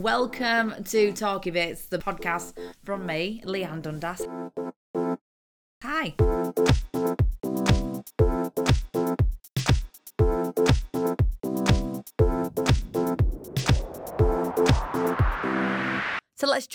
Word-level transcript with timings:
Welcome 0.00 0.82
to 0.84 1.12
Talky 1.12 1.50
Bits, 1.50 1.84
the 1.84 1.98
podcast 1.98 2.54
from 2.84 3.04
me, 3.04 3.42
Leanne 3.44 3.82
Dundas. 3.82 4.26
Hi. 5.82 6.14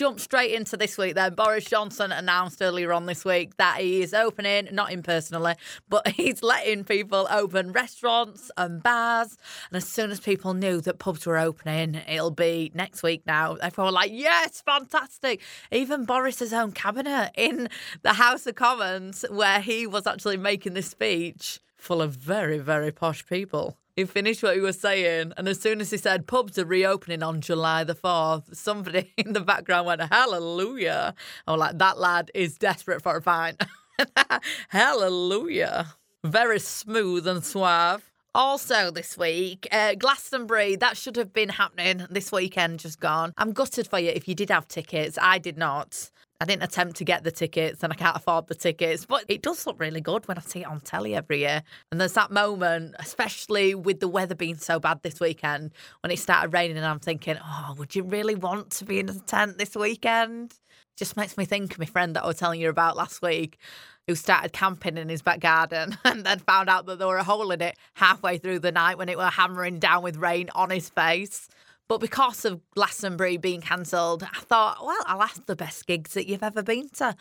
Jump 0.06 0.20
straight 0.20 0.52
into 0.52 0.76
this 0.76 0.96
week 0.96 1.16
then. 1.16 1.34
Boris 1.34 1.64
Johnson 1.64 2.12
announced 2.12 2.62
earlier 2.62 2.92
on 2.92 3.06
this 3.06 3.24
week 3.24 3.56
that 3.56 3.80
he 3.80 4.02
is 4.02 4.14
opening, 4.14 4.68
not 4.70 4.90
him 4.90 5.02
personally, 5.02 5.54
but 5.88 6.06
he's 6.14 6.44
letting 6.44 6.84
people 6.84 7.26
open 7.28 7.72
restaurants 7.72 8.48
and 8.56 8.80
bars. 8.80 9.36
And 9.68 9.76
as 9.76 9.88
soon 9.88 10.12
as 10.12 10.20
people 10.20 10.54
knew 10.54 10.80
that 10.82 11.00
pubs 11.00 11.26
were 11.26 11.38
opening, 11.38 11.96
it'll 12.08 12.30
be 12.30 12.70
next 12.72 13.02
week 13.02 13.22
now. 13.26 13.54
Everyone 13.56 13.88
were 13.88 13.96
like, 13.96 14.12
yes, 14.14 14.60
fantastic. 14.60 15.42
Even 15.72 16.04
Boris's 16.04 16.52
own 16.52 16.70
cabinet 16.70 17.32
in 17.36 17.68
the 18.02 18.12
House 18.12 18.46
of 18.46 18.54
Commons, 18.54 19.24
where 19.28 19.60
he 19.60 19.88
was 19.88 20.06
actually 20.06 20.36
making 20.36 20.74
this 20.74 20.86
speech, 20.86 21.58
full 21.76 22.00
of 22.00 22.12
very, 22.12 22.58
very 22.58 22.92
posh 22.92 23.26
people. 23.26 23.76
He 23.96 24.04
finished 24.04 24.42
what 24.42 24.54
he 24.54 24.60
was 24.60 24.78
saying, 24.78 25.32
and 25.38 25.48
as 25.48 25.58
soon 25.58 25.80
as 25.80 25.90
he 25.90 25.96
said 25.96 26.26
pubs 26.26 26.58
are 26.58 26.66
reopening 26.66 27.22
on 27.22 27.40
July 27.40 27.82
the 27.82 27.94
4th, 27.94 28.54
somebody 28.54 29.14
in 29.16 29.32
the 29.32 29.40
background 29.40 29.86
went, 29.86 30.02
Hallelujah. 30.02 31.14
I 31.46 31.50
was 31.50 31.58
like, 31.58 31.78
that 31.78 31.98
lad 31.98 32.30
is 32.34 32.58
desperate 32.58 33.02
for 33.02 33.16
a 33.16 33.22
pint. 33.22 33.64
Hallelujah. 34.68 35.94
Very 36.22 36.60
smooth 36.60 37.26
and 37.26 37.42
suave. 37.42 38.02
Also, 38.34 38.90
this 38.90 39.16
week, 39.16 39.66
uh, 39.72 39.94
Glastonbury, 39.94 40.76
that 40.76 40.98
should 40.98 41.16
have 41.16 41.32
been 41.32 41.48
happening 41.48 42.06
this 42.10 42.30
weekend, 42.30 42.80
just 42.80 43.00
gone. 43.00 43.32
I'm 43.38 43.54
gutted 43.54 43.86
for 43.88 43.98
you 43.98 44.10
if 44.10 44.28
you 44.28 44.34
did 44.34 44.50
have 44.50 44.68
tickets. 44.68 45.18
I 45.22 45.38
did 45.38 45.56
not. 45.56 46.10
I 46.40 46.44
didn't 46.44 46.64
attempt 46.64 46.96
to 46.96 47.04
get 47.04 47.24
the 47.24 47.30
tickets 47.30 47.82
and 47.82 47.92
I 47.92 47.96
can't 47.96 48.16
afford 48.16 48.46
the 48.46 48.54
tickets, 48.54 49.06
but 49.06 49.24
it 49.28 49.42
does 49.42 49.66
look 49.66 49.80
really 49.80 50.00
good 50.02 50.28
when 50.28 50.36
I 50.36 50.42
see 50.42 50.60
it 50.60 50.66
on 50.66 50.80
telly 50.80 51.14
every 51.14 51.40
year. 51.40 51.62
And 51.90 52.00
there's 52.00 52.12
that 52.12 52.30
moment, 52.30 52.94
especially 52.98 53.74
with 53.74 54.00
the 54.00 54.08
weather 54.08 54.34
being 54.34 54.56
so 54.56 54.78
bad 54.78 55.02
this 55.02 55.18
weekend, 55.18 55.72
when 56.02 56.10
it 56.10 56.18
started 56.18 56.52
raining, 56.52 56.76
and 56.76 56.84
I'm 56.84 56.98
thinking, 56.98 57.36
oh, 57.42 57.74
would 57.78 57.94
you 57.94 58.02
really 58.02 58.34
want 58.34 58.70
to 58.72 58.84
be 58.84 58.98
in 58.98 59.08
a 59.08 59.14
tent 59.14 59.56
this 59.56 59.74
weekend? 59.74 60.54
Just 60.96 61.16
makes 61.16 61.36
me 61.38 61.44
think 61.46 61.72
of 61.72 61.78
my 61.78 61.86
friend 61.86 62.14
that 62.16 62.24
I 62.24 62.26
was 62.26 62.36
telling 62.36 62.60
you 62.60 62.68
about 62.68 62.96
last 62.96 63.22
week 63.22 63.58
who 64.06 64.14
started 64.14 64.52
camping 64.52 64.96
in 64.98 65.08
his 65.08 65.22
back 65.22 65.40
garden 65.40 65.96
and 66.04 66.24
then 66.24 66.38
found 66.38 66.68
out 66.68 66.86
that 66.86 66.98
there 66.98 67.08
were 67.08 67.16
a 67.16 67.24
hole 67.24 67.50
in 67.50 67.60
it 67.60 67.76
halfway 67.94 68.38
through 68.38 68.60
the 68.60 68.72
night 68.72 68.98
when 68.98 69.08
it 69.08 69.16
were 69.16 69.24
hammering 69.24 69.78
down 69.78 70.02
with 70.02 70.16
rain 70.16 70.50
on 70.54 70.70
his 70.70 70.88
face. 70.90 71.48
But 71.88 72.00
because 72.00 72.44
of 72.44 72.60
Glastonbury 72.72 73.36
being 73.36 73.60
cancelled, 73.60 74.24
I 74.24 74.40
thought, 74.40 74.84
well, 74.84 75.02
I'll 75.06 75.22
ask 75.22 75.46
the 75.46 75.54
best 75.54 75.86
gigs 75.86 76.14
that 76.14 76.26
you've 76.26 76.42
ever 76.42 76.62
been 76.62 76.88
to. 76.96 77.14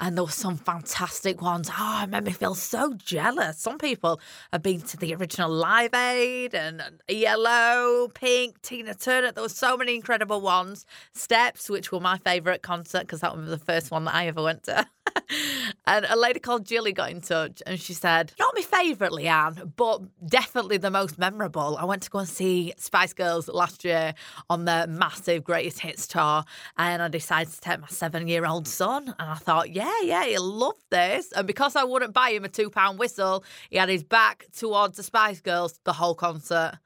And 0.00 0.16
there 0.16 0.24
were 0.24 0.30
some 0.30 0.56
fantastic 0.56 1.42
ones. 1.42 1.70
Oh, 1.78 2.00
it 2.02 2.08
made 2.08 2.24
me 2.24 2.32
feel 2.32 2.54
so 2.54 2.94
jealous. 2.94 3.58
Some 3.58 3.76
people 3.76 4.18
have 4.52 4.62
been 4.62 4.80
to 4.82 4.96
the 4.96 5.14
original 5.14 5.50
Live 5.50 5.92
Aid 5.92 6.54
and 6.54 6.82
Yellow, 7.08 8.08
Pink, 8.14 8.62
Tina 8.62 8.94
Turner. 8.94 9.32
There 9.32 9.42
were 9.42 9.48
so 9.50 9.76
many 9.76 9.94
incredible 9.94 10.40
ones. 10.40 10.86
Steps, 11.12 11.68
which 11.68 11.92
were 11.92 12.00
my 12.00 12.16
favourite 12.18 12.62
concert 12.62 13.00
because 13.00 13.20
that 13.20 13.36
was 13.36 13.50
the 13.50 13.58
first 13.58 13.90
one 13.90 14.04
that 14.04 14.14
I 14.14 14.28
ever 14.28 14.42
went 14.42 14.62
to. 14.64 14.86
and 15.86 16.06
a 16.08 16.16
lady 16.16 16.40
called 16.40 16.64
Jilly 16.64 16.92
got 16.92 17.10
in 17.10 17.20
touch 17.20 17.62
and 17.66 17.78
she 17.80 17.92
said, 17.92 18.32
Not 18.38 18.54
my 18.54 18.62
favourite, 18.62 19.12
Leanne, 19.12 19.72
but 19.76 20.02
definitely 20.26 20.78
the 20.78 20.90
most 20.90 21.18
memorable. 21.18 21.76
I 21.76 21.84
went 21.84 22.02
to 22.02 22.10
go 22.10 22.20
and 22.20 22.28
see 22.28 22.72
Spice 22.76 23.12
Girls 23.12 23.48
last 23.48 23.84
year 23.84 24.05
on 24.50 24.64
their 24.64 24.86
massive 24.86 25.44
greatest 25.44 25.80
hits 25.80 26.06
tour 26.06 26.44
and 26.76 27.02
I 27.02 27.08
decided 27.08 27.52
to 27.52 27.60
take 27.60 27.80
my 27.80 27.88
seven 27.88 28.28
year 28.28 28.46
old 28.46 28.68
son 28.68 29.14
and 29.18 29.30
I 29.30 29.34
thought, 29.34 29.70
yeah, 29.70 30.00
yeah, 30.02 30.24
he'll 30.24 30.42
love 30.42 30.82
this. 30.90 31.32
And 31.32 31.46
because 31.46 31.76
I 31.76 31.84
wouldn't 31.84 32.12
buy 32.12 32.30
him 32.30 32.44
a 32.44 32.48
two 32.48 32.70
pound 32.70 32.98
whistle, 32.98 33.44
he 33.70 33.76
had 33.76 33.88
his 33.88 34.04
back 34.04 34.46
towards 34.56 34.96
the 34.96 35.02
Spice 35.02 35.40
Girls 35.40 35.80
the 35.84 35.94
whole 35.94 36.14
concert. 36.14 36.78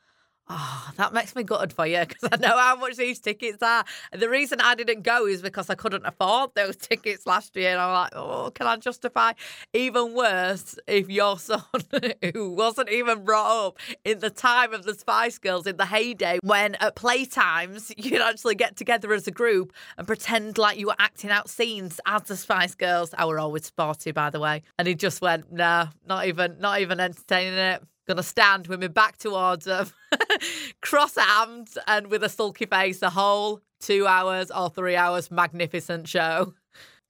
Oh, 0.53 0.91
that 0.97 1.13
makes 1.13 1.37
me 1.37 1.45
gutted 1.45 1.73
for 1.73 1.87
you 1.87 2.01
because 2.01 2.29
I 2.33 2.37
know 2.37 2.59
how 2.59 2.75
much 2.75 2.97
these 2.97 3.21
tickets 3.21 3.63
are. 3.63 3.85
The 4.11 4.29
reason 4.29 4.61
I 4.61 4.75
didn't 4.75 5.03
go 5.03 5.25
is 5.25 5.43
because 5.43 5.71
I 5.71 5.77
couldn't 5.77 6.05
afford 6.05 6.51
those 6.57 6.75
tickets 6.77 7.25
last 7.25 7.55
year. 7.55 7.71
And 7.71 7.81
I'm 7.81 7.93
like, 7.93 8.13
oh, 8.17 8.51
can 8.53 8.67
I 8.67 8.77
justify? 8.77 9.35
Even 9.73 10.13
worse, 10.13 10.77
if 10.89 11.09
your 11.09 11.39
son, 11.39 11.63
who 12.35 12.51
wasn't 12.51 12.91
even 12.91 13.23
brought 13.23 13.67
up 13.67 13.79
in 14.05 14.19
the 14.19 14.29
time 14.29 14.75
of 14.75 14.83
the 14.83 14.95
Spice 14.95 15.39
Girls 15.39 15.69
in 15.69 15.77
the 15.77 15.87
heyday, 15.87 16.41
when 16.43 16.75
at 16.77 16.97
playtimes 16.97 17.93
you'd 17.97 18.21
actually 18.21 18.57
get 18.57 18.77
together 18.77 19.13
as 19.13 19.29
a 19.29 19.31
group 19.31 19.73
and 19.99 20.07
pretend 20.09 20.59
like 20.59 20.79
you 20.81 20.89
were 20.89 20.97
acting 20.99 21.31
out 21.31 21.49
scenes 21.49 22.01
as 22.07 22.23
the 22.23 22.37
Spice 22.37 22.75
Girls. 22.75 23.15
I 23.17 23.25
were 23.27 23.39
always 23.39 23.67
sporty, 23.67 24.11
by 24.11 24.31
the 24.31 24.41
way. 24.41 24.65
And 24.81 24.89
he 24.89 24.97
just 24.97 25.21
went, 25.21 25.53
nah, 25.53 25.87
not 26.09 26.27
even, 26.27 26.57
not 26.59 26.81
even 26.81 26.99
entertaining 26.99 27.55
it 27.55 27.85
gonna 28.11 28.23
stand 28.25 28.67
with 28.67 28.81
my 28.81 28.89
back 28.89 29.19
towards 29.19 29.67
them, 29.67 29.89
cross 30.81 31.17
arms, 31.17 31.79
and 31.87 32.09
with 32.09 32.25
a 32.25 32.29
sulky 32.29 32.67
face 32.67 32.99
the 32.99 33.11
whole 33.11 33.61
two 33.79 34.05
hours 34.05 34.51
or 34.51 34.69
three 34.69 34.97
hours 34.97 35.31
magnificent 35.31 36.09
show. 36.09 36.53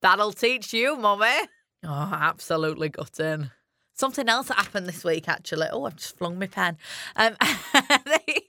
That'll 0.03 0.33
teach 0.33 0.75
you, 0.75 0.97
mummy. 0.97 1.49
Oh, 1.85 2.11
absolutely 2.13 2.91
gutting. 2.91 3.51
Something 3.95 4.29
else 4.29 4.49
that 4.49 4.59
happened 4.59 4.87
this 4.87 5.03
week, 5.03 5.27
actually. 5.27 5.69
Oh, 5.73 5.85
I've 5.85 5.97
just 5.97 6.19
flung 6.19 6.39
my 6.39 6.47
pen. 6.47 6.77
Um, 7.17 7.35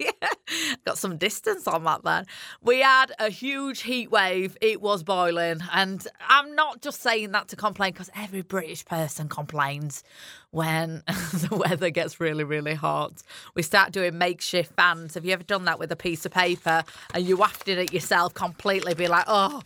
got 0.85 0.97
some 0.97 1.17
distance 1.17 1.67
on 1.67 1.83
that 1.83 2.03
then. 2.03 2.25
We 2.61 2.79
had 2.79 3.11
a 3.19 3.29
huge 3.29 3.81
heat 3.81 4.11
wave. 4.11 4.57
It 4.61 4.81
was 4.81 5.03
boiling. 5.03 5.59
And 5.73 6.07
I'm 6.27 6.55
not 6.55 6.81
just 6.81 7.01
saying 7.01 7.31
that 7.31 7.47
to 7.49 7.55
complain 7.55 7.93
because 7.93 8.09
every 8.15 8.41
British 8.41 8.85
person 8.85 9.29
complains 9.29 10.03
when 10.51 11.01
the 11.07 11.55
weather 11.55 11.89
gets 11.89 12.19
really, 12.19 12.43
really 12.43 12.73
hot. 12.73 13.23
We 13.55 13.63
start 13.63 13.91
doing 13.91 14.17
makeshift 14.17 14.75
fans. 14.75 15.13
Have 15.13 15.25
you 15.25 15.33
ever 15.33 15.43
done 15.43 15.65
that 15.65 15.79
with 15.79 15.91
a 15.91 15.95
piece 15.95 16.25
of 16.25 16.31
paper 16.31 16.83
and 17.13 17.25
you 17.25 17.37
wafted 17.37 17.77
it 17.77 17.93
yourself 17.93 18.33
completely? 18.33 18.93
Be 18.93 19.07
like, 19.07 19.25
oh, 19.27 19.61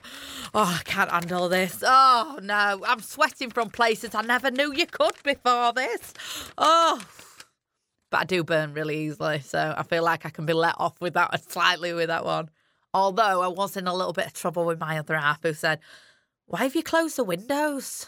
oh, 0.54 0.78
I 0.80 0.82
can't 0.84 1.10
handle 1.10 1.50
this. 1.50 1.84
Oh, 1.86 2.40
no, 2.42 2.84
I'm 2.86 3.02
sweating 3.02 3.50
from 3.50 3.70
places 3.70 4.14
I 4.14 4.22
never 4.22 4.52
knew 4.52 4.74
you 4.74 4.86
could 4.86 5.16
before 5.24 5.74
this. 5.74 6.14
Oh, 6.58 7.02
but 8.12 8.22
I 8.22 8.24
do 8.26 8.44
burn 8.44 8.74
really 8.74 9.06
easily, 9.06 9.40
so 9.40 9.74
I 9.78 9.84
feel 9.84 10.04
like 10.04 10.26
I 10.26 10.30
can 10.30 10.46
be 10.46 10.54
let 10.54 10.76
off 10.78 11.00
with 11.02 11.14
that 11.16 11.52
slightly 11.52 11.94
with 11.94 12.08
that 12.08 12.26
one. 12.26 12.50
Although 12.94 13.42
I 13.42 13.48
was 13.48 13.76
in 13.76 13.88
a 13.88 13.94
little 13.94 14.14
bit 14.14 14.28
of 14.28 14.34
trouble 14.34 14.66
with 14.66 14.80
my 14.80 14.98
other 14.98 15.18
half 15.18 15.44
who 15.44 15.54
said, 15.54 15.80
Why 16.46 16.64
have 16.64 16.76
you 16.76 16.84
closed 16.84 17.18
the 17.18 17.24
windows? 17.24 18.08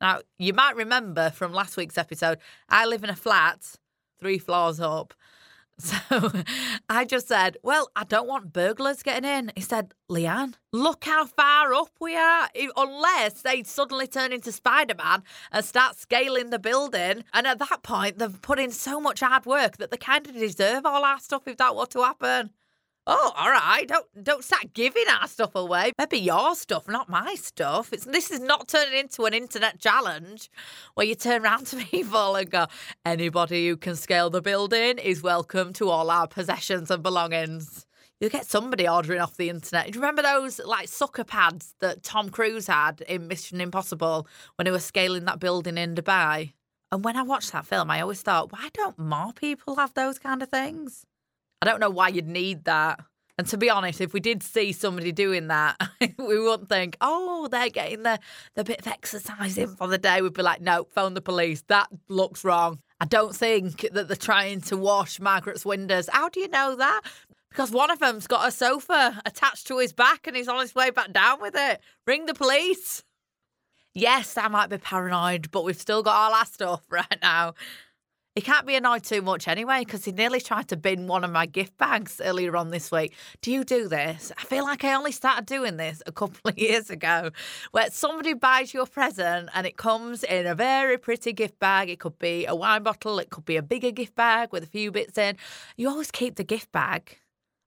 Now, 0.00 0.20
you 0.38 0.52
might 0.52 0.76
remember 0.76 1.30
from 1.30 1.52
last 1.52 1.76
week's 1.76 1.98
episode, 1.98 2.38
I 2.68 2.86
live 2.86 3.04
in 3.04 3.10
a 3.10 3.16
flat 3.16 3.76
three 4.18 4.38
floors 4.38 4.80
up. 4.80 5.14
So 6.08 6.32
I 6.88 7.04
just 7.04 7.28
said, 7.28 7.56
Well, 7.62 7.90
I 7.94 8.04
don't 8.04 8.26
want 8.26 8.52
burglars 8.52 9.02
getting 9.02 9.28
in. 9.28 9.52
He 9.54 9.62
said, 9.62 9.94
Leanne, 10.10 10.54
look 10.72 11.04
how 11.04 11.26
far 11.26 11.72
up 11.72 11.90
we 12.00 12.16
are. 12.16 12.48
Unless 12.76 13.42
they 13.42 13.62
suddenly 13.62 14.06
turn 14.06 14.32
into 14.32 14.50
Spider 14.50 14.94
Man 14.96 15.22
and 15.52 15.64
start 15.64 15.96
scaling 15.96 16.50
the 16.50 16.58
building. 16.58 17.24
And 17.32 17.46
at 17.46 17.58
that 17.60 17.82
point, 17.82 18.18
they've 18.18 18.42
put 18.42 18.58
in 18.58 18.72
so 18.72 19.00
much 19.00 19.20
hard 19.20 19.46
work 19.46 19.76
that 19.76 19.90
they 19.90 19.96
kind 19.96 20.26
of 20.26 20.34
deserve 20.34 20.84
all 20.84 21.04
our 21.04 21.20
stuff 21.20 21.46
if 21.46 21.56
that 21.58 21.76
were 21.76 21.86
to 21.86 22.02
happen. 22.02 22.50
Oh, 23.10 23.32
all 23.38 23.50
right. 23.50 23.88
Don't 23.88 24.06
don't 24.22 24.44
start 24.44 24.74
giving 24.74 25.06
our 25.08 25.26
stuff 25.26 25.54
away. 25.54 25.92
Maybe 25.96 26.18
your 26.18 26.54
stuff, 26.54 26.86
not 26.86 27.08
my 27.08 27.36
stuff. 27.36 27.90
It's 27.90 28.04
this 28.04 28.30
is 28.30 28.40
not 28.40 28.68
turning 28.68 28.98
into 28.98 29.24
an 29.24 29.32
internet 29.32 29.80
challenge 29.80 30.50
where 30.92 31.06
you 31.06 31.14
turn 31.14 31.42
around 31.42 31.68
to 31.68 31.76
people 31.86 32.36
and 32.36 32.50
go, 32.50 32.66
anybody 33.06 33.66
who 33.66 33.78
can 33.78 33.96
scale 33.96 34.28
the 34.28 34.42
building 34.42 34.98
is 34.98 35.22
welcome 35.22 35.72
to 35.74 35.88
all 35.88 36.10
our 36.10 36.28
possessions 36.28 36.90
and 36.90 37.02
belongings. 37.02 37.86
You 38.20 38.28
get 38.28 38.44
somebody 38.44 38.86
ordering 38.86 39.22
off 39.22 39.38
the 39.38 39.48
internet. 39.48 39.86
Do 39.86 39.92
you 39.96 40.02
remember 40.02 40.20
those 40.20 40.58
like 40.58 40.88
sucker 40.88 41.24
pads 41.24 41.74
that 41.80 42.02
Tom 42.02 42.28
Cruise 42.28 42.66
had 42.66 43.00
in 43.08 43.26
Mission 43.26 43.62
Impossible 43.62 44.26
when 44.56 44.66
he 44.66 44.70
was 44.70 44.84
scaling 44.84 45.24
that 45.24 45.40
building 45.40 45.78
in 45.78 45.94
Dubai? 45.94 46.52
And 46.92 47.02
when 47.02 47.16
I 47.16 47.22
watched 47.22 47.52
that 47.52 47.64
film, 47.64 47.90
I 47.90 48.02
always 48.02 48.20
thought, 48.20 48.52
why 48.52 48.68
don't 48.74 48.98
more 48.98 49.32
people 49.32 49.76
have 49.76 49.94
those 49.94 50.18
kind 50.18 50.42
of 50.42 50.50
things? 50.50 51.06
I 51.60 51.66
don't 51.66 51.80
know 51.80 51.90
why 51.90 52.08
you'd 52.08 52.28
need 52.28 52.64
that. 52.64 53.00
And 53.36 53.46
to 53.48 53.56
be 53.56 53.70
honest, 53.70 54.00
if 54.00 54.12
we 54.12 54.18
did 54.18 54.42
see 54.42 54.72
somebody 54.72 55.12
doing 55.12 55.46
that, 55.46 55.76
we 56.18 56.40
wouldn't 56.40 56.68
think, 56.68 56.96
oh, 57.00 57.46
they're 57.48 57.70
getting 57.70 58.02
the, 58.02 58.18
the 58.54 58.64
bit 58.64 58.80
of 58.80 58.88
exercise 58.88 59.56
in 59.56 59.76
for 59.76 59.86
the 59.86 59.96
day. 59.96 60.20
We'd 60.20 60.32
be 60.32 60.42
like, 60.42 60.60
no, 60.60 60.88
phone 60.90 61.14
the 61.14 61.20
police. 61.20 61.62
That 61.68 61.88
looks 62.08 62.44
wrong. 62.44 62.80
I 63.00 63.04
don't 63.04 63.34
think 63.34 63.88
that 63.92 64.08
they're 64.08 64.16
trying 64.16 64.60
to 64.62 64.76
wash 64.76 65.20
Margaret's 65.20 65.64
windows. 65.64 66.08
How 66.12 66.28
do 66.28 66.40
you 66.40 66.48
know 66.48 66.74
that? 66.76 67.02
Because 67.48 67.70
one 67.70 67.92
of 67.92 68.00
them's 68.00 68.26
got 68.26 68.48
a 68.48 68.50
sofa 68.50 69.22
attached 69.24 69.68
to 69.68 69.78
his 69.78 69.92
back 69.92 70.26
and 70.26 70.36
he's 70.36 70.48
on 70.48 70.60
his 70.60 70.74
way 70.74 70.90
back 70.90 71.12
down 71.12 71.40
with 71.40 71.54
it. 71.56 71.80
Ring 72.06 72.26
the 72.26 72.34
police. 72.34 73.04
Yes, 73.94 74.36
I 74.36 74.48
might 74.48 74.68
be 74.68 74.78
paranoid, 74.78 75.50
but 75.50 75.64
we've 75.64 75.76
still 75.80 76.02
got 76.02 76.14
all 76.16 76.34
our 76.34 76.44
stuff 76.44 76.82
right 76.90 77.18
now. 77.22 77.54
He 78.38 78.42
can't 78.42 78.68
be 78.68 78.76
annoyed 78.76 79.02
too 79.02 79.20
much 79.20 79.48
anyway 79.48 79.80
because 79.80 80.04
he 80.04 80.12
nearly 80.12 80.40
tried 80.40 80.68
to 80.68 80.76
bin 80.76 81.08
one 81.08 81.24
of 81.24 81.32
my 81.32 81.44
gift 81.44 81.76
bags 81.76 82.20
earlier 82.24 82.56
on 82.56 82.70
this 82.70 82.92
week. 82.92 83.12
Do 83.42 83.50
you 83.50 83.64
do 83.64 83.88
this? 83.88 84.30
I 84.38 84.44
feel 84.44 84.62
like 84.62 84.84
I 84.84 84.94
only 84.94 85.10
started 85.10 85.44
doing 85.44 85.76
this 85.76 86.04
a 86.06 86.12
couple 86.12 86.38
of 86.48 86.56
years 86.56 86.88
ago, 86.88 87.30
where 87.72 87.90
somebody 87.90 88.34
buys 88.34 88.72
you 88.72 88.82
a 88.82 88.86
present 88.86 89.48
and 89.54 89.66
it 89.66 89.76
comes 89.76 90.22
in 90.22 90.46
a 90.46 90.54
very 90.54 90.96
pretty 90.98 91.32
gift 91.32 91.58
bag. 91.58 91.90
It 91.90 91.98
could 91.98 92.16
be 92.20 92.46
a 92.46 92.54
wine 92.54 92.84
bottle, 92.84 93.18
it 93.18 93.30
could 93.30 93.44
be 93.44 93.56
a 93.56 93.62
bigger 93.62 93.90
gift 93.90 94.14
bag 94.14 94.52
with 94.52 94.62
a 94.62 94.68
few 94.68 94.92
bits 94.92 95.18
in. 95.18 95.36
You 95.76 95.88
always 95.88 96.12
keep 96.12 96.36
the 96.36 96.44
gift 96.44 96.70
bag. 96.70 97.18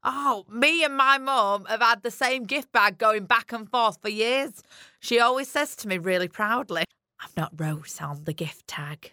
Oh, 0.05 0.45
me 0.49 0.85
and 0.85 0.95
my 0.95 1.17
mum 1.17 1.65
have 1.65 1.81
had 1.81 2.01
the 2.01 2.11
same 2.11 2.45
gift 2.45 2.71
bag 2.71 2.97
going 2.97 3.25
back 3.25 3.51
and 3.51 3.69
forth 3.69 4.01
for 4.01 4.07
years. 4.07 4.63
She 5.01 5.19
always 5.19 5.49
says 5.49 5.75
to 5.75 5.89
me 5.89 5.97
really 5.97 6.29
proudly, 6.29 6.85
I've 7.19 7.35
not 7.35 7.51
wrote 7.59 8.01
on 8.01 8.23
the 8.23 8.33
gift 8.33 8.67
tag. 8.67 9.11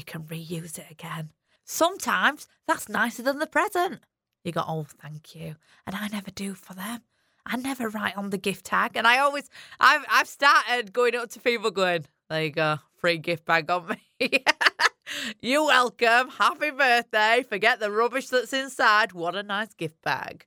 You 0.00 0.04
can 0.04 0.22
reuse 0.22 0.78
it 0.78 0.90
again. 0.90 1.28
Sometimes 1.66 2.48
that's 2.66 2.88
nicer 2.88 3.22
than 3.22 3.38
the 3.38 3.46
present. 3.46 4.00
You 4.44 4.50
go, 4.50 4.64
oh, 4.66 4.86
thank 5.02 5.34
you. 5.34 5.56
And 5.86 5.94
I 5.94 6.08
never 6.08 6.30
do 6.30 6.54
for 6.54 6.72
them. 6.72 7.02
I 7.44 7.56
never 7.56 7.90
write 7.90 8.16
on 8.16 8.30
the 8.30 8.38
gift 8.38 8.64
tag. 8.64 8.92
And 8.96 9.06
I 9.06 9.18
always, 9.18 9.50
I've, 9.78 10.02
I've 10.10 10.26
started 10.26 10.94
going 10.94 11.14
up 11.16 11.28
to 11.32 11.40
people 11.40 11.70
going, 11.70 12.06
there 12.30 12.44
you 12.44 12.50
go, 12.50 12.78
free 12.96 13.18
gift 13.18 13.44
bag 13.44 13.70
on 13.70 13.88
me. 13.88 14.42
You're 15.42 15.66
welcome. 15.66 16.30
Happy 16.30 16.70
birthday. 16.70 17.44
Forget 17.46 17.78
the 17.78 17.90
rubbish 17.90 18.28
that's 18.28 18.54
inside. 18.54 19.12
What 19.12 19.36
a 19.36 19.42
nice 19.42 19.74
gift 19.74 20.00
bag. 20.00 20.46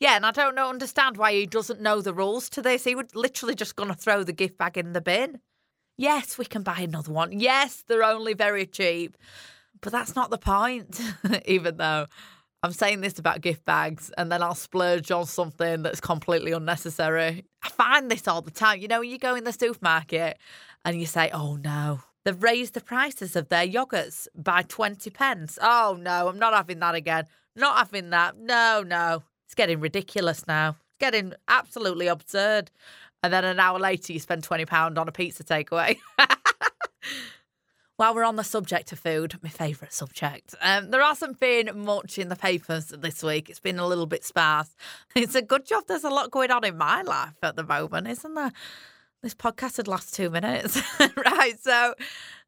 Yeah, 0.00 0.16
and 0.16 0.24
I 0.24 0.30
don't 0.30 0.54
know, 0.54 0.70
understand 0.70 1.18
why 1.18 1.34
he 1.34 1.44
doesn't 1.44 1.82
know 1.82 2.00
the 2.00 2.14
rules 2.14 2.48
to 2.48 2.62
this. 2.62 2.84
He 2.84 2.94
would 2.94 3.14
literally 3.14 3.54
just 3.54 3.76
going 3.76 3.90
to 3.90 3.94
throw 3.94 4.24
the 4.24 4.32
gift 4.32 4.56
bag 4.56 4.78
in 4.78 4.94
the 4.94 5.02
bin. 5.02 5.40
Yes, 5.96 6.38
we 6.38 6.44
can 6.44 6.62
buy 6.62 6.78
another 6.80 7.12
one. 7.12 7.38
Yes, 7.38 7.84
they're 7.86 8.02
only 8.02 8.34
very 8.34 8.66
cheap. 8.66 9.16
But 9.80 9.92
that's 9.92 10.16
not 10.16 10.30
the 10.30 10.38
point, 10.38 11.00
even 11.46 11.76
though 11.76 12.06
I'm 12.62 12.72
saying 12.72 13.02
this 13.02 13.18
about 13.18 13.42
gift 13.42 13.66
bags 13.66 14.10
and 14.16 14.32
then 14.32 14.42
I'll 14.42 14.54
splurge 14.54 15.10
on 15.10 15.26
something 15.26 15.82
that's 15.82 16.00
completely 16.00 16.52
unnecessary. 16.52 17.44
I 17.62 17.68
find 17.68 18.10
this 18.10 18.26
all 18.26 18.40
the 18.40 18.50
time. 18.50 18.80
You 18.80 18.88
know, 18.88 19.02
you 19.02 19.18
go 19.18 19.34
in 19.34 19.44
the 19.44 19.52
supermarket 19.52 20.38
and 20.84 20.98
you 20.98 21.04
say, 21.04 21.30
oh 21.34 21.56
no, 21.56 22.00
they've 22.24 22.42
raised 22.42 22.72
the 22.72 22.80
prices 22.80 23.36
of 23.36 23.50
their 23.50 23.66
yogurts 23.66 24.26
by 24.34 24.62
20 24.62 25.10
pence. 25.10 25.58
Oh 25.60 25.98
no, 26.00 26.28
I'm 26.28 26.38
not 26.38 26.54
having 26.54 26.78
that 26.78 26.94
again. 26.94 27.26
Not 27.54 27.76
having 27.76 28.08
that. 28.10 28.38
No, 28.38 28.82
no. 28.84 29.22
It's 29.44 29.54
getting 29.54 29.80
ridiculous 29.80 30.46
now. 30.46 30.70
It's 30.70 30.98
getting 30.98 31.34
absolutely 31.48 32.06
absurd 32.06 32.70
and 33.24 33.32
then 33.32 33.42
an 33.42 33.58
hour 33.58 33.78
later 33.78 34.12
you 34.12 34.20
spend 34.20 34.46
£20 34.46 34.98
on 34.98 35.08
a 35.08 35.12
pizza 35.12 35.42
takeaway. 35.42 35.96
While 37.96 38.14
we're 38.14 38.24
on 38.24 38.36
the 38.36 38.44
subject 38.44 38.92
of 38.92 38.98
food, 38.98 39.38
my 39.42 39.48
favourite 39.48 39.94
subject, 39.94 40.54
um, 40.60 40.90
there 40.90 41.00
hasn't 41.00 41.40
been 41.40 41.70
much 41.74 42.18
in 42.18 42.28
the 42.28 42.36
papers 42.36 42.88
this 42.88 43.22
week. 43.22 43.48
It's 43.48 43.60
been 43.60 43.78
a 43.78 43.86
little 43.86 44.04
bit 44.04 44.24
sparse. 44.24 44.76
It's 45.16 45.34
a 45.34 45.40
good 45.40 45.64
job 45.64 45.84
there's 45.88 46.04
a 46.04 46.10
lot 46.10 46.32
going 46.32 46.50
on 46.50 46.64
in 46.64 46.76
my 46.76 47.00
life 47.00 47.38
at 47.42 47.56
the 47.56 47.62
moment, 47.62 48.08
isn't 48.08 48.34
there? 48.34 48.52
This 49.24 49.34
podcast 49.34 49.78
had 49.78 49.88
last 49.88 50.12
two 50.12 50.28
minutes. 50.28 50.82
right. 51.16 51.58
So, 51.58 51.94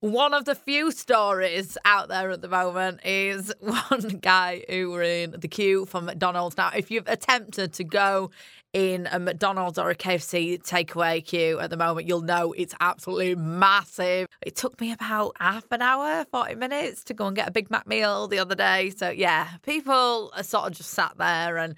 one 0.01 0.35
of 0.35 0.45
the 0.45 0.55
few 0.55 0.91
stories 0.91 1.79
out 1.87 2.09
there 2.09 2.29
at 2.31 2.43
the 2.43 2.49
moment 2.49 3.01
is 3.03 3.51
one 3.61 4.21
guy 4.21 4.63
who 4.69 4.91
were 4.91 5.03
in 5.03 5.31
the 5.31 5.49
queue 5.49 5.87
for 5.87 6.03
McDonald's. 6.03 6.59
Now, 6.59 6.71
if 6.77 6.91
you've 6.91 7.09
attempted 7.09 7.73
to 7.73 7.85
go 7.85 8.31
in 8.75 9.09
a 9.11 9.19
McDonald's 9.19 9.79
or 9.79 9.89
a 9.89 9.95
KFC 9.95 10.63
takeaway 10.63 11.25
queue 11.25 11.59
at 11.61 11.71
the 11.71 11.79
moment, 11.79 12.07
you'll 12.07 12.21
know 12.21 12.53
it's 12.53 12.75
absolutely 12.79 13.37
massive. 13.37 14.29
It 14.43 14.55
took 14.55 14.79
me 14.79 14.93
about 14.93 15.35
half 15.41 15.65
an 15.71 15.81
hour, 15.81 16.27
40 16.31 16.57
minutes 16.57 17.05
to 17.05 17.15
go 17.15 17.27
and 17.27 17.35
get 17.35 17.49
a 17.49 17.53
Big 17.53 17.71
Mac 17.71 17.87
meal 17.87 18.29
the 18.29 18.39
other 18.39 18.55
day. 18.55 18.91
So, 18.91 19.09
yeah, 19.09 19.49
people 19.63 20.31
are 20.37 20.43
sort 20.43 20.67
of 20.67 20.73
just 20.77 20.91
sat 20.91 21.17
there 21.17 21.57
and 21.57 21.75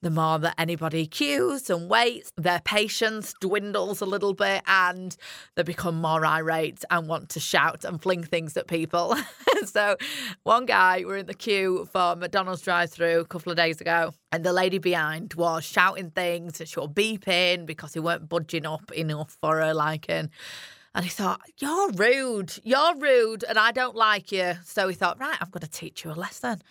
the 0.00 0.10
more 0.10 0.38
that 0.38 0.54
anybody 0.58 1.06
queues 1.06 1.68
and 1.68 1.88
waits, 1.88 2.32
their 2.36 2.60
patience 2.60 3.34
dwindles 3.40 4.00
a 4.00 4.06
little 4.06 4.32
bit 4.32 4.62
and 4.66 5.16
they 5.56 5.62
become 5.62 6.00
more 6.00 6.24
irate 6.24 6.84
and 6.90 7.08
want 7.08 7.28
to 7.30 7.40
shout 7.40 7.84
and 7.84 8.00
fling 8.00 8.22
things 8.22 8.56
at 8.56 8.68
people. 8.68 9.16
so, 9.64 9.96
one 10.44 10.66
guy, 10.66 11.02
we're 11.04 11.18
in 11.18 11.26
the 11.26 11.34
queue 11.34 11.88
for 11.92 12.14
McDonald's 12.14 12.62
drive 12.62 12.90
through 12.90 13.20
a 13.20 13.24
couple 13.24 13.50
of 13.50 13.56
days 13.56 13.80
ago, 13.80 14.12
and 14.30 14.44
the 14.44 14.52
lady 14.52 14.78
behind 14.78 15.34
was 15.34 15.64
shouting 15.64 16.10
things 16.10 16.62
she 16.64 16.78
was 16.78 16.90
beeping 16.90 17.66
because 17.66 17.94
he 17.94 18.00
weren't 18.00 18.28
budging 18.28 18.66
up 18.66 18.92
enough 18.92 19.36
for 19.40 19.60
her 19.60 19.74
liking. 19.74 20.30
And 20.94 21.04
he 21.04 21.10
thought, 21.10 21.40
You're 21.58 21.90
rude. 21.92 22.54
You're 22.64 22.96
rude. 22.96 23.44
And 23.44 23.58
I 23.58 23.72
don't 23.72 23.94
like 23.94 24.32
you. 24.32 24.54
So 24.64 24.88
he 24.88 24.94
thought, 24.94 25.20
Right, 25.20 25.36
I'm 25.40 25.50
going 25.50 25.60
to 25.60 25.70
teach 25.70 26.04
you 26.04 26.10
a 26.10 26.12
lesson. 26.12 26.62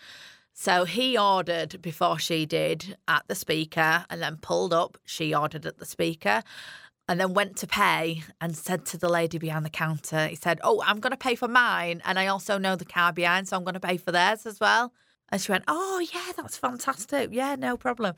So 0.60 0.86
he 0.86 1.16
ordered 1.16 1.80
before 1.80 2.18
she 2.18 2.44
did 2.44 2.96
at 3.06 3.22
the 3.28 3.36
speaker 3.36 4.04
and 4.10 4.20
then 4.20 4.38
pulled 4.38 4.74
up. 4.74 4.98
She 5.04 5.32
ordered 5.32 5.64
at 5.64 5.78
the 5.78 5.86
speaker 5.86 6.42
and 7.08 7.20
then 7.20 7.32
went 7.32 7.56
to 7.58 7.68
pay 7.68 8.24
and 8.40 8.56
said 8.56 8.84
to 8.86 8.98
the 8.98 9.08
lady 9.08 9.38
behind 9.38 9.64
the 9.64 9.70
counter, 9.70 10.26
he 10.26 10.34
said, 10.34 10.58
Oh, 10.64 10.82
I'm 10.84 10.98
going 10.98 11.12
to 11.12 11.16
pay 11.16 11.36
for 11.36 11.46
mine. 11.46 12.02
And 12.04 12.18
I 12.18 12.26
also 12.26 12.58
know 12.58 12.74
the 12.74 12.84
car 12.84 13.12
behind, 13.12 13.46
so 13.46 13.56
I'm 13.56 13.62
going 13.62 13.74
to 13.74 13.80
pay 13.80 13.98
for 13.98 14.10
theirs 14.10 14.46
as 14.46 14.58
well. 14.58 14.92
And 15.28 15.40
she 15.40 15.52
went, 15.52 15.62
Oh, 15.68 16.04
yeah, 16.12 16.32
that's 16.36 16.58
fantastic. 16.58 17.30
Yeah, 17.30 17.54
no 17.54 17.76
problem. 17.76 18.16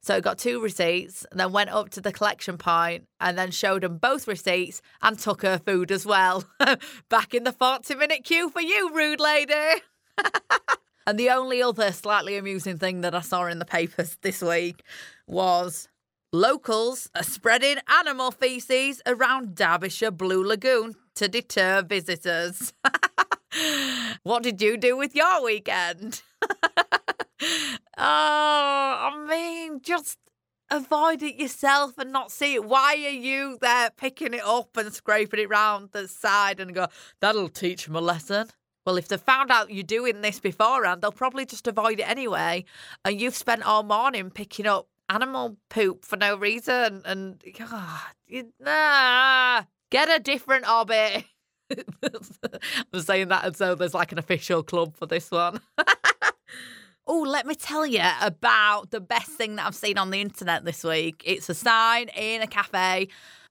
So 0.00 0.20
got 0.20 0.38
two 0.38 0.62
receipts 0.62 1.26
and 1.32 1.40
then 1.40 1.50
went 1.50 1.70
up 1.70 1.90
to 1.90 2.00
the 2.00 2.12
collection 2.12 2.56
point 2.56 3.08
and 3.18 3.36
then 3.36 3.50
showed 3.50 3.82
them 3.82 3.98
both 3.98 4.28
receipts 4.28 4.80
and 5.02 5.18
took 5.18 5.42
her 5.42 5.58
food 5.58 5.90
as 5.90 6.06
well. 6.06 6.44
Back 7.08 7.34
in 7.34 7.42
the 7.42 7.52
40 7.52 7.96
minute 7.96 8.22
queue 8.22 8.48
for 8.48 8.60
you, 8.60 8.94
rude 8.94 9.18
lady. 9.18 9.82
And 11.06 11.18
the 11.18 11.30
only 11.30 11.62
other 11.62 11.92
slightly 11.92 12.36
amusing 12.36 12.78
thing 12.78 13.00
that 13.00 13.14
I 13.14 13.20
saw 13.20 13.46
in 13.46 13.58
the 13.58 13.64
papers 13.64 14.16
this 14.22 14.42
week 14.42 14.82
was 15.26 15.88
locals 16.32 17.10
are 17.14 17.22
spreading 17.22 17.78
animal 17.88 18.30
feces 18.30 19.02
around 19.06 19.54
Derbyshire 19.54 20.10
Blue 20.10 20.44
Lagoon 20.44 20.94
to 21.16 21.28
deter 21.28 21.82
visitors. 21.82 22.72
what 24.22 24.42
did 24.42 24.60
you 24.60 24.76
do 24.76 24.96
with 24.96 25.14
your 25.14 25.42
weekend? 25.44 26.22
oh, 26.42 27.98
I 27.98 29.26
mean, 29.28 29.80
just 29.82 30.18
avoid 30.70 31.22
it 31.22 31.36
yourself 31.36 31.98
and 31.98 32.12
not 32.12 32.30
see 32.30 32.54
it. 32.54 32.64
Why 32.64 32.94
are 32.94 33.10
you 33.10 33.58
there 33.60 33.90
picking 33.90 34.34
it 34.34 34.44
up 34.44 34.76
and 34.76 34.92
scraping 34.92 35.40
it 35.40 35.48
round 35.48 35.90
the 35.90 36.06
side 36.06 36.60
and 36.60 36.74
go, 36.74 36.86
that'll 37.20 37.48
teach 37.48 37.86
them 37.86 37.96
a 37.96 38.00
lesson? 38.00 38.50
Well, 38.90 38.96
if 38.96 39.06
they've 39.06 39.20
found 39.20 39.52
out 39.52 39.70
you're 39.70 39.84
doing 39.84 40.20
this 40.20 40.40
beforehand, 40.40 41.00
they'll 41.00 41.12
probably 41.12 41.46
just 41.46 41.68
avoid 41.68 42.00
it 42.00 42.08
anyway. 42.10 42.64
And 43.04 43.20
you've 43.20 43.36
spent 43.36 43.62
all 43.62 43.84
morning 43.84 44.30
picking 44.30 44.66
up 44.66 44.88
animal 45.08 45.58
poop 45.68 46.04
for 46.04 46.16
no 46.16 46.34
reason. 46.34 47.02
And 47.04 47.40
God, 47.56 48.00
you, 48.26 48.52
nah, 48.58 49.62
get 49.92 50.08
a 50.08 50.18
different 50.18 50.64
hobby. 50.64 51.24
I'm 52.92 53.00
saying 53.00 53.28
that 53.28 53.44
as 53.44 53.58
though 53.58 53.76
there's 53.76 53.94
like 53.94 54.10
an 54.10 54.18
official 54.18 54.64
club 54.64 54.96
for 54.96 55.06
this 55.06 55.30
one. 55.30 55.60
Oh, 57.12 57.22
let 57.22 57.44
me 57.44 57.56
tell 57.56 57.84
you 57.84 58.04
about 58.20 58.92
the 58.92 59.00
best 59.00 59.30
thing 59.30 59.56
that 59.56 59.66
I've 59.66 59.74
seen 59.74 59.98
on 59.98 60.10
the 60.10 60.20
internet 60.20 60.64
this 60.64 60.84
week. 60.84 61.22
It's 61.26 61.48
a 61.48 61.54
sign 61.54 62.06
in 62.10 62.40
a 62.40 62.46
cafe 62.46 63.08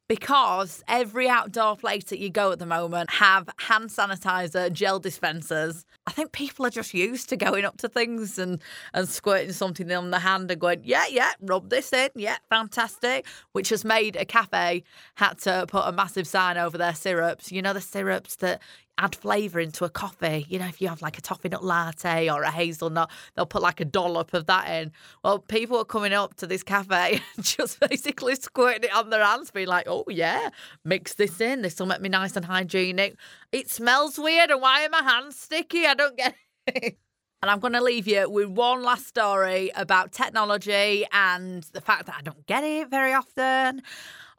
because 0.10 0.84
every 0.88 1.30
outdoor 1.30 1.78
place 1.78 2.06
that 2.06 2.18
you 2.18 2.30
go 2.32 2.52
at 2.52 2.58
the 2.60 2.66
moment 2.66 3.12
have 3.12 3.48
hand 3.60 3.92
sanitizer 3.92 4.74
gel 4.74 5.00
dispensers. 5.00 5.86
I 6.08 6.12
think 6.12 6.32
people 6.32 6.66
are 6.66 6.72
just 6.72 6.96
used 6.96 7.30
to 7.30 7.38
going 7.38 7.64
up 7.64 7.78
to 7.78 7.88
things 7.88 8.40
and, 8.40 8.60
and 8.96 9.08
squirting 9.08 9.54
something 9.54 9.90
on 9.92 10.10
the 10.10 10.18
hand 10.18 10.50
and 10.50 10.60
going, 10.60 10.82
yeah, 10.84 11.06
yeah, 11.08 11.34
rub 11.42 11.70
this 11.70 11.94
in. 11.94 12.10
Yeah, 12.16 12.38
fantastic. 12.50 13.28
Which 13.52 13.70
has 13.70 13.86
made 13.86 14.16
a 14.16 14.26
cafe 14.26 14.84
had 15.16 15.38
to 15.42 15.66
put 15.68 15.84
a 15.86 15.92
massive 15.92 16.28
sign 16.28 16.58
over 16.58 16.78
their 16.78 16.96
syrups. 16.96 17.52
You 17.52 17.62
know, 17.62 17.74
the 17.74 17.82
syrups 17.82 18.38
that 18.38 18.62
add 19.00 19.16
flavour 19.16 19.60
into 19.60 19.86
a 19.86 19.90
coffee. 19.90 20.46
You 20.50 20.60
know, 20.60 20.68
if 20.68 20.82
you 20.82 20.90
have 20.90 21.02
like 21.02 21.18
a 21.18 21.22
toffee 21.22 21.50
nut 21.50 21.64
latte 21.64 22.30
or 22.30 22.44
a 22.44 22.52
hazelnut, 22.52 23.10
they'll 23.34 23.46
put 23.46 23.62
like 23.62 23.80
a 23.80 23.86
dollop 23.86 24.34
of 24.34 24.46
that 24.48 24.70
in. 24.70 24.92
Well, 25.24 25.40
people 25.40 25.78
are 25.78 25.86
coming 25.86 26.14
up 26.14 26.36
to 26.36 26.48
this 26.48 26.64
cafe 26.64 27.22
and 27.36 27.46
just 27.46 27.80
basically 27.80 28.36
squirting 28.36 28.84
it 28.84 28.94
on 28.96 29.10
their 29.10 29.24
hands, 29.24 29.52
being 29.52 29.68
like, 29.68 29.88
oh, 29.88 30.04
yeah, 30.10 30.50
mix 30.84 31.14
this 31.14 31.42
in. 31.42 31.62
This 31.62 31.80
will 31.80 31.88
make 31.88 32.02
me 32.02 32.10
nice 32.10 32.36
and 32.36 32.46
hygienic. 32.46 33.16
It 33.52 33.70
smells 33.70 34.20
weird. 34.20 34.52
And 34.52 34.62
why 34.62 34.86
are 34.86 34.90
my 34.90 35.02
hands 35.02 35.40
sticky? 35.40 35.86
I 35.86 35.94
don't 35.94 36.18
get 36.18 36.36
it. 36.68 36.98
And 37.42 37.50
I'm 37.50 37.62
going 37.62 37.72
to 37.72 37.82
leave 37.82 38.06
you 38.06 38.30
with 38.30 38.50
one 38.50 38.84
last 38.84 39.08
story 39.08 39.72
about 39.74 40.12
technology 40.12 41.06
and 41.14 41.64
the 41.72 41.80
fact 41.80 42.08
that 42.08 42.16
I 42.18 42.22
don't 42.22 42.46
get 42.48 42.66
it 42.66 42.90
very 42.90 43.14
often. 43.14 43.82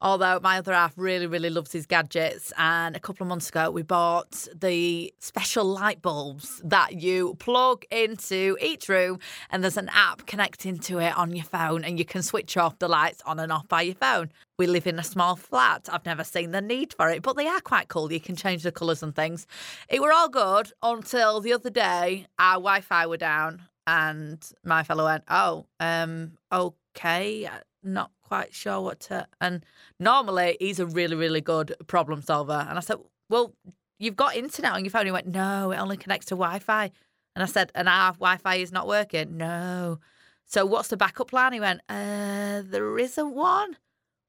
Although 0.02 0.40
my 0.42 0.58
other 0.58 0.72
half 0.72 0.94
really, 0.96 1.26
really 1.26 1.50
loves 1.50 1.72
his 1.72 1.84
gadgets. 1.84 2.52
And 2.56 2.96
a 2.96 3.00
couple 3.00 3.24
of 3.24 3.28
months 3.28 3.50
ago, 3.50 3.70
we 3.70 3.82
bought 3.82 4.48
the 4.58 5.12
special 5.18 5.64
light 5.64 6.00
bulbs 6.00 6.60
that 6.64 7.02
you 7.02 7.34
plug 7.38 7.84
into 7.90 8.56
each 8.62 8.88
room, 8.88 9.18
and 9.50 9.62
there's 9.62 9.76
an 9.76 9.90
app 9.92 10.26
connecting 10.26 10.78
to 10.78 10.98
it 10.98 11.16
on 11.16 11.34
your 11.34 11.44
phone, 11.44 11.84
and 11.84 11.98
you 11.98 12.04
can 12.04 12.22
switch 12.22 12.56
off 12.56 12.78
the 12.78 12.88
lights 12.88 13.22
on 13.26 13.38
and 13.38 13.52
off 13.52 13.68
by 13.68 13.82
your 13.82 13.94
phone. 13.94 14.30
We 14.58 14.66
live 14.66 14.86
in 14.86 14.98
a 14.98 15.04
small 15.04 15.36
flat. 15.36 15.88
I've 15.92 16.06
never 16.06 16.24
seen 16.24 16.52
the 16.52 16.60
need 16.60 16.94
for 16.94 17.10
it, 17.10 17.22
but 17.22 17.36
they 17.36 17.46
are 17.46 17.60
quite 17.60 17.88
cool. 17.88 18.12
You 18.12 18.20
can 18.20 18.36
change 18.36 18.62
the 18.62 18.72
colours 18.72 19.02
and 19.02 19.14
things. 19.14 19.46
It 19.88 20.00
were 20.00 20.12
all 20.12 20.28
good 20.28 20.72
until 20.82 21.40
the 21.40 21.52
other 21.52 21.70
day, 21.70 22.26
our 22.38 22.54
Wi 22.54 22.80
Fi 22.80 23.06
were 23.06 23.16
down, 23.16 23.62
and 23.86 24.42
my 24.64 24.82
fellow 24.82 25.04
went, 25.04 25.24
Oh, 25.28 25.66
um, 25.78 26.32
okay, 26.52 27.48
not 27.82 28.10
quite 28.22 28.54
sure 28.54 28.80
what 28.80 29.00
to. 29.00 29.26
And 29.40 29.64
normally 29.98 30.56
he's 30.60 30.78
a 30.78 30.86
really, 30.86 31.16
really 31.16 31.40
good 31.40 31.74
problem 31.86 32.22
solver. 32.22 32.66
And 32.68 32.78
I 32.78 32.80
said, 32.80 32.98
Well, 33.28 33.54
you've 33.98 34.16
got 34.16 34.36
internet 34.36 34.72
on 34.72 34.84
your 34.84 34.90
phone. 34.90 35.06
He 35.06 35.12
went, 35.12 35.26
No, 35.26 35.72
it 35.72 35.78
only 35.78 35.96
connects 35.96 36.26
to 36.26 36.34
Wi 36.36 36.58
Fi. 36.58 36.90
And 37.34 37.42
I 37.42 37.46
said, 37.46 37.70
And 37.74 37.88
our 37.88 38.12
Wi 38.12 38.36
Fi 38.38 38.56
is 38.56 38.72
not 38.72 38.86
working. 38.86 39.36
No. 39.36 39.98
So 40.46 40.66
what's 40.66 40.88
the 40.88 40.96
backup 40.96 41.28
plan? 41.28 41.52
He 41.52 41.60
went, 41.60 41.80
Uh, 41.88 42.62
there 42.64 42.98
isn't 42.98 43.34
one. 43.34 43.76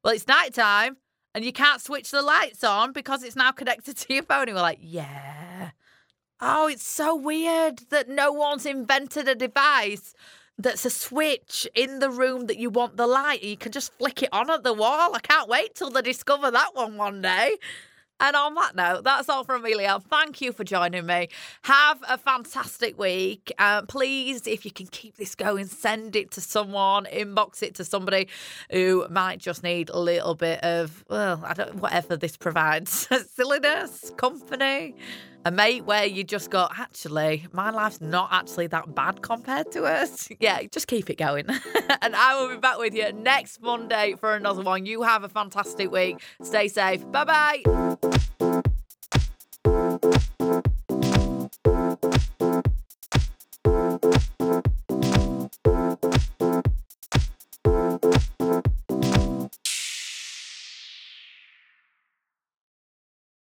Well, 0.03 0.13
it's 0.13 0.27
night 0.27 0.53
time 0.53 0.97
and 1.33 1.45
you 1.45 1.53
can't 1.53 1.81
switch 1.81 2.11
the 2.11 2.21
lights 2.21 2.63
on 2.63 2.91
because 2.91 3.23
it's 3.23 3.35
now 3.35 3.51
connected 3.51 3.97
to 3.97 4.13
your 4.13 4.23
phone. 4.23 4.47
And 4.47 4.55
we're 4.55 4.61
like, 4.61 4.79
Yeah. 4.81 5.71
Oh, 6.43 6.67
it's 6.67 6.85
so 6.85 7.15
weird 7.15 7.83
that 7.91 8.09
no 8.09 8.31
one's 8.31 8.65
invented 8.65 9.27
a 9.27 9.35
device 9.35 10.15
that's 10.63 10.85
a 10.85 10.89
switch 10.89 11.67
in 11.75 11.99
the 11.99 12.09
room 12.09 12.47
that 12.47 12.57
you 12.57 12.69
want 12.69 12.97
the 12.97 13.07
light. 13.07 13.43
You 13.43 13.57
can 13.57 13.71
just 13.71 13.93
flick 13.97 14.23
it 14.23 14.29
on 14.31 14.49
at 14.49 14.63
the 14.63 14.73
wall. 14.73 15.15
I 15.15 15.19
can't 15.19 15.49
wait 15.49 15.75
till 15.75 15.89
they 15.89 16.01
discover 16.01 16.51
that 16.51 16.69
one 16.73 16.97
one 16.97 17.21
day. 17.21 17.57
And 18.21 18.35
on 18.35 18.53
that 18.53 18.75
note, 18.75 19.03
that's 19.03 19.29
all 19.29 19.43
from 19.43 19.61
Amelia. 19.61 19.99
Thank 19.99 20.41
you 20.41 20.51
for 20.51 20.63
joining 20.63 21.07
me. 21.07 21.29
Have 21.63 21.97
a 22.07 22.19
fantastic 22.19 22.99
week. 22.99 23.51
Uh, 23.57 23.81
please, 23.81 24.45
if 24.45 24.63
you 24.63 24.69
can 24.69 24.85
keep 24.85 25.15
this 25.17 25.33
going, 25.33 25.65
send 25.65 26.15
it 26.15 26.29
to 26.31 26.41
someone, 26.41 27.05
inbox 27.05 27.63
it 27.63 27.73
to 27.75 27.83
somebody 27.83 28.27
who 28.69 29.07
might 29.09 29.39
just 29.39 29.63
need 29.63 29.89
a 29.89 29.97
little 29.99 30.35
bit 30.35 30.63
of, 30.63 31.03
well, 31.09 31.43
I 31.43 31.53
don't, 31.53 31.77
whatever 31.77 32.15
this 32.15 32.37
provides 32.37 33.07
silliness, 33.33 34.11
company 34.17 34.93
a 35.45 35.51
mate 35.51 35.85
where 35.85 36.05
you 36.05 36.23
just 36.23 36.49
go, 36.49 36.67
actually, 36.77 37.47
my 37.51 37.69
life's 37.69 38.01
not 38.01 38.29
actually 38.31 38.67
that 38.67 38.93
bad 38.93 39.21
compared 39.21 39.71
to 39.71 39.83
us. 39.83 40.29
Yeah, 40.39 40.63
just 40.63 40.87
keep 40.87 41.09
it 41.09 41.17
going. 41.17 41.45
and 42.01 42.15
I 42.15 42.39
will 42.39 42.49
be 42.49 42.57
back 42.57 42.79
with 42.79 42.95
you 42.95 43.11
next 43.13 43.61
Monday 43.61 44.15
for 44.19 44.33
another 44.33 44.63
one. 44.63 44.87
You 44.87 45.03
have 45.03 45.23
a 45.23 45.29
fantastic 45.29 45.91
week. 45.91 46.19
Stay 46.41 46.67
safe. 46.67 47.09
Bye 47.11 47.25
bye. 47.25 48.21